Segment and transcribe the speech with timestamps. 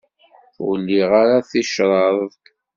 [0.65, 2.43] Ur liɣ ara ticreḍt.